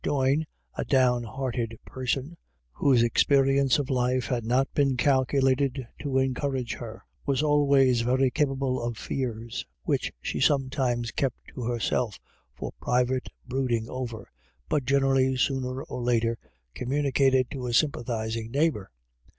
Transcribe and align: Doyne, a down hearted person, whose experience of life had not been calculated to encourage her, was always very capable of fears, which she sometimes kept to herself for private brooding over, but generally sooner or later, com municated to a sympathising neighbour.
Doyne, 0.03 0.47
a 0.73 0.83
down 0.83 1.21
hearted 1.21 1.77
person, 1.85 2.35
whose 2.71 3.03
experience 3.03 3.77
of 3.77 3.91
life 3.91 4.25
had 4.25 4.43
not 4.43 4.67
been 4.73 4.97
calculated 4.97 5.87
to 5.99 6.17
encourage 6.17 6.73
her, 6.73 7.03
was 7.23 7.43
always 7.43 8.01
very 8.01 8.31
capable 8.31 8.81
of 8.81 8.97
fears, 8.97 9.63
which 9.83 10.11
she 10.19 10.39
sometimes 10.39 11.11
kept 11.11 11.37
to 11.53 11.61
herself 11.65 12.19
for 12.55 12.71
private 12.81 13.29
brooding 13.45 13.87
over, 13.89 14.31
but 14.67 14.85
generally 14.85 15.37
sooner 15.37 15.83
or 15.83 16.01
later, 16.01 16.39
com 16.75 16.87
municated 16.87 17.47
to 17.51 17.67
a 17.67 17.71
sympathising 17.71 18.49
neighbour. 18.49 18.89